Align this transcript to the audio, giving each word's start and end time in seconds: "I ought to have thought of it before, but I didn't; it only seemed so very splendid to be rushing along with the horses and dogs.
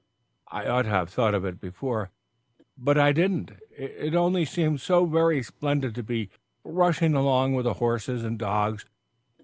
"I 0.51 0.65
ought 0.65 0.81
to 0.85 0.89
have 0.89 1.11
thought 1.11 1.35
of 1.35 1.45
it 1.45 1.59
before, 1.61 2.09
but 2.75 2.97
I 2.97 3.11
didn't; 3.11 3.51
it 3.77 4.15
only 4.15 4.45
seemed 4.45 4.81
so 4.81 5.05
very 5.05 5.43
splendid 5.43 5.93
to 5.93 6.01
be 6.01 6.31
rushing 6.63 7.13
along 7.13 7.53
with 7.53 7.65
the 7.65 7.75
horses 7.75 8.23
and 8.23 8.39
dogs. 8.39 8.85